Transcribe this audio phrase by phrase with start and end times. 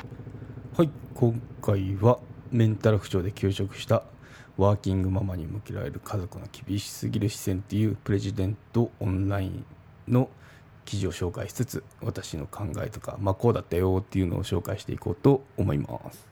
[0.77, 2.19] はい今回は
[2.51, 4.03] メンタル不調で休職した
[4.57, 9.65] ワーキングママに向けられる家族の厳しすぎる視線っていうプレジデントオンライン
[10.09, 10.29] の
[10.91, 16.27] 記事を紹介しつつ私の考えとか、まあ、こうだったよっていうのを紹介していこうと思います。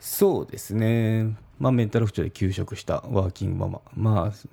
[0.00, 3.80] そうですね、まあ、メンタル不調で休職したワーキングママ。
[3.94, 4.48] まあ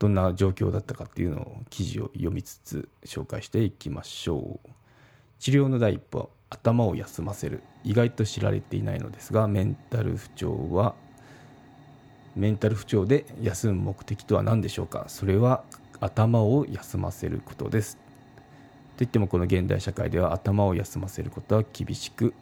[0.00, 4.68] どんな状況だったかっていうのを記事を読みつつ紹介していきましょう。
[5.38, 7.62] 治療の第一歩は頭を休ませる。
[7.84, 10.96] 意外と知られていないのですがメンタル不調は
[12.34, 15.04] メンタル不調で休む目的とは何でしょうか？
[15.06, 15.62] それは
[16.00, 17.98] 頭を休ませることです。
[18.96, 22.34] といってもこの現代社会では頭を休ませることは厳しく、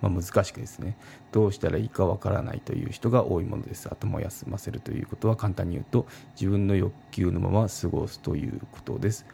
[0.00, 0.96] まあ、難しくですね。
[1.32, 3.88] どうしたらいいかわからないという人が多いものです。
[3.90, 6.06] 頭を休ませるということは簡単に言うと
[6.40, 9.26] 自分の欲求のまま過ごすということです。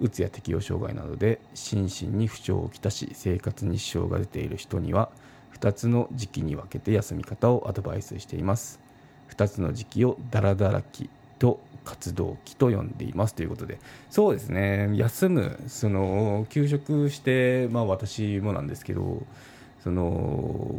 [0.00, 5.10] うつや適応障害などで心身に不調をきたし生活に支障が出ている人には
[5.58, 8.80] 2つの時期に分けて休み方をアドバイスしています。
[9.30, 11.10] 2つの時期をダラダラ期
[11.40, 13.78] と活動期と呼んでいますということで
[14.10, 14.90] そうですね。
[14.94, 19.22] 休むその休職してまあ私もなんですけど
[19.82, 20.02] その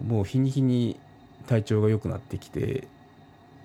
[0.08, 0.98] もう日に日に
[1.47, 2.88] 体調が良くなってきて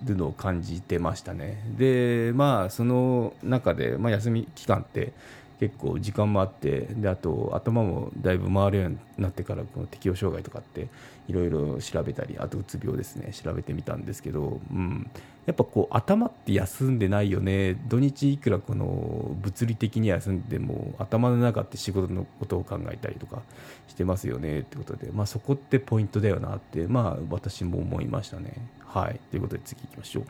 [0.03, 1.63] るのを感じてましたね。
[1.77, 5.13] でまあその中で、まあ、休み期間って
[5.59, 10.87] 結構時間もあってであと頭もだいぶ回るようになってからこの適応障害とかって
[11.27, 15.09] いろいろ調べたりあとうつ病ですね調べてみたんですけど、うん、
[15.47, 23.41] やっぱこう頭って休んでないよね土日いくらこの物理的に休んでも頭の中って仕事のことを考えたりとか
[23.87, 28.53] してますよねってことで、まあ、そこってポイントだよなってまあ私も思いましたね。
[28.85, 30.23] はいということで次行きましょう。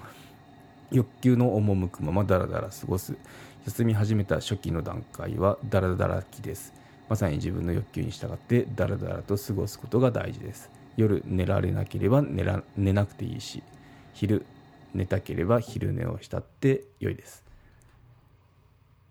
[0.92, 3.16] 欲求の赴くままダラダラ過ごす。
[3.66, 6.74] 休み始めた初期の段階はダラダラ期です。
[7.10, 10.70] まさに自分の欲求に従ってダラダラと過ごすことが大事です。
[10.96, 13.62] 夜寝られなければ寝ら寝なくていいし
[14.14, 14.46] 昼
[14.94, 17.44] 寝たければ昼寝をしたって良いです。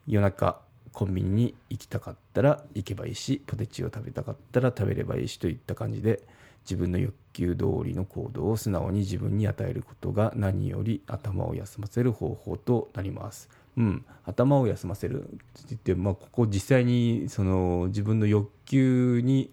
[0.07, 0.61] 夜中
[0.97, 6.23] コンビニに行きたかったら行けばいいしポテチを食べたかったら食べればいいしといった感じで
[6.65, 13.51] 自分の欲求通りの行動を素直に自分に与えることが何より頭を休ませる方法となります。
[13.77, 15.25] うん、頭を休ませる。
[15.25, 15.31] って
[15.69, 19.53] 言って、まあ、ここ実際にその自分の欲求に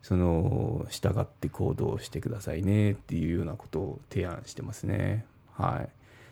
[0.00, 5.26] その従って行動してくださいねっていうようなことを提案してますね。
[5.54, 5.88] はい、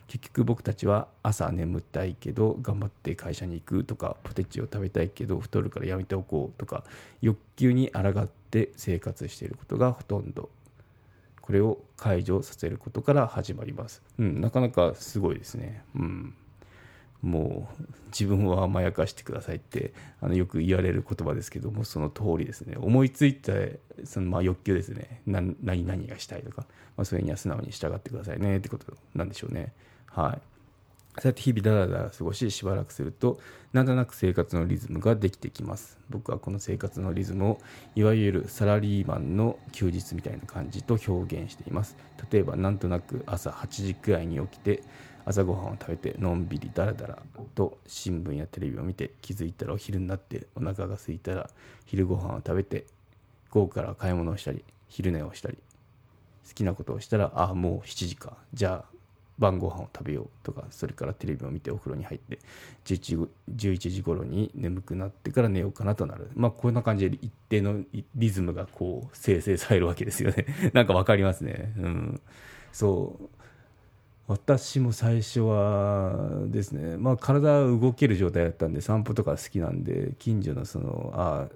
[0.08, 6.84] 結局僕たちは朝眠たいけど頑張って会社に行くとかポテチを食べたいけど太るからやめておこうとか
[7.20, 10.50] 欲求に抗って生活していることがほとんど
[11.41, 14.00] これを解除させることから始まります。
[14.18, 15.82] うん、なかなかすごいですね。
[15.96, 16.34] うん
[17.22, 22.77] もう自分を甘やかしてくださいってあのよく言われる言葉ですけどもその通りですね。
[22.78, 23.53] 思いついた
[24.05, 25.22] そのまあ欲求ですね。
[25.27, 26.66] 何々がしたいとか、
[26.97, 29.72] まあ、それには素直に従ってくださいねってことなんでしょうね。
[30.06, 30.53] はい。
[31.21, 33.39] そうやって日々だらだら過ごししばらくすると
[33.75, 35.99] なんとなく生活のリズムができてきます。
[36.09, 37.59] 僕はこの生活のリズムを
[37.94, 41.97] いわゆるサラリーマンの休日みたいな感じと表現しています。
[42.31, 44.83] 例えばなんとなく朝8時くらいに起きて
[45.25, 47.19] 朝ごはんを食べてのんびりだらだら
[47.55, 51.48] と新聞やテレビを見て気づいたらお昼になってお腹が空いたら
[51.86, 52.84] 昼ごはんを食べて
[53.51, 55.59] 午後から買い物をしたり昼寝をしたり
[56.48, 58.36] 好きなことをしたらああもう7時か。
[58.53, 58.92] じゃあ
[59.39, 62.39] 晩ご飯を食べようとかそれからテレビを見てお風呂に入って
[62.84, 66.30] 11時頃に眠くなってから寝ようかなとなる。
[66.34, 67.83] まあこんな感じで一定の
[68.15, 70.47] リズムがこう生成されるわけですよね。
[70.75, 71.72] なんか分かりますね。
[71.78, 72.21] うん。
[72.72, 73.41] そう。
[74.32, 81.48] 私も最初はですね、まあ、体動ける状態だったんで散歩とか好きなんで近所のそのあ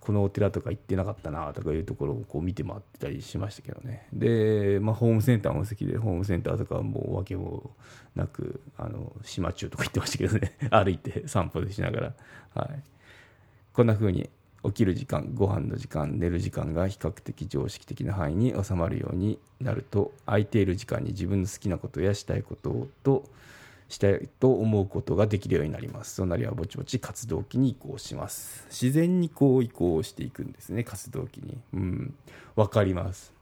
[0.00, 4.06] このお寺とか行ってなかったなとかいうところをこう見て回ってたりしましたけどね。
[4.12, 7.72] で、まあ、ホームセンターも好きでホームセンターとかもう訳も
[8.14, 10.56] なくあの島中とか行ってましたけどね。
[10.70, 12.14] 歩いて散歩しながら、
[12.54, 12.82] はい、
[13.72, 14.30] こんな風に
[14.64, 23.24] 起きる時間ご飯の時間寝る時間が比較的常識的な範囲に収まるようになると空いている時間に自分の好きなことやしたいことと
[23.88, 26.16] したいと思うことができるようになります。
[26.16, 28.66] そうなりはぼちぼち活動期に移行します。
[28.68, 30.82] 自然にこう移行していくんですね。
[30.82, 31.56] 活動期に。
[31.74, 32.14] うん。
[32.56, 33.32] 分かります。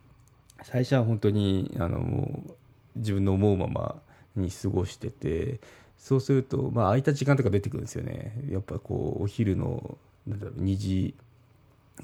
[0.63, 2.53] 最初は本当にあのもう
[2.97, 3.97] 自分の思うまま
[4.37, 5.61] に過ごしてて
[5.99, 8.37] そうするとまあ空いた時間とか出てくるんですよね。
[8.51, 9.97] やっぱこうお昼の
[10.27, 11.15] なんだろう2時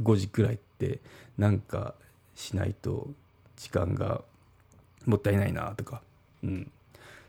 [0.01, 1.01] 5時くらいって
[1.39, 1.95] なんか
[2.35, 3.09] しないと
[3.57, 4.23] 時間が
[5.07, 6.03] もったいないなとか。
[6.43, 6.71] うん。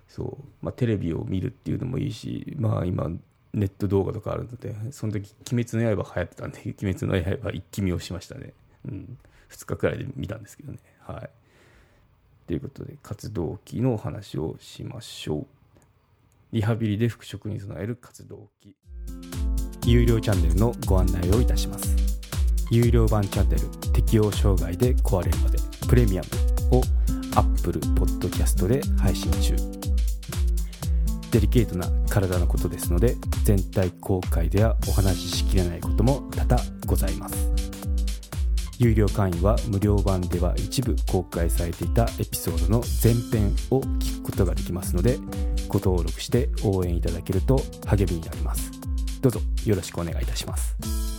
[0.07, 0.45] そう。
[0.61, 3.09] まあ、テレビを見るっていうのもいいし、まあ、今
[3.53, 8.53] ネット動画とかあるのでその時「鬼滅の刃」流行ってたんで「鬼滅の刃」一気見をしましたね、
[8.85, 9.17] うん、
[9.49, 10.79] 2日くらいで見たんですけどね。
[10.99, 11.29] はい。
[12.47, 15.47] ということで活動期のお話をしましょう。
[16.51, 18.75] リハビリで復職に備える活動期
[19.85, 21.95] 有料チャンネルのご案内をいたします。
[22.69, 23.61] 有料版チャンネル
[23.91, 25.57] 適応障害で壊れるまで
[25.87, 26.21] プレミア
[26.71, 26.81] ムを
[27.35, 29.55] Apple Podcast で配信中。
[31.31, 37.51] デリケートな体のことですので全体公開ではお話ししきれないことも多々ございます。
[38.77, 45.19] 有料会員は無料版では一部公開されていたエピソードの前編を聞くことができますので
[45.67, 48.80] ご登録して応援いただけると励みになります。
[49.21, 51.10] どうぞよろしくお願いいたします。